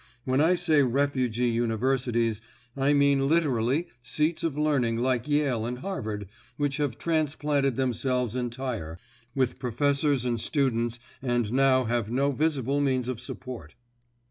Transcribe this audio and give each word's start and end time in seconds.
When 0.25 0.41
I 0.41 0.55
say 0.55 0.81
refugee 0.81 1.49
universities, 1.51 2.41
I 2.75 2.91
mean 2.91 3.27
literally 3.27 3.85
seats 4.01 4.43
of 4.43 4.57
learning 4.57 4.97
like 4.97 5.27
Yale 5.27 5.63
and 5.63 5.77
Harvard 5.77 6.27
which 6.57 6.77
have 6.77 6.97
transplanted 6.97 7.75
themselves 7.75 8.35
entire, 8.35 8.97
with 9.35 9.59
professors 9.59 10.25
and 10.25 10.39
students 10.39 10.97
and 11.21 11.53
now 11.53 11.83
have 11.83 12.09
no 12.09 12.31
visible 12.31 12.81
means 12.81 13.07
of 13.07 13.19
support. 13.19 13.75